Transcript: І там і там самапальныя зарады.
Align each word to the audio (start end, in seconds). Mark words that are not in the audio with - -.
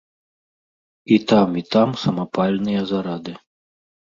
І 1.17 1.19
там 1.31 1.49
і 1.63 1.65
там 1.75 1.89
самапальныя 2.05 2.81
зарады. 2.93 3.33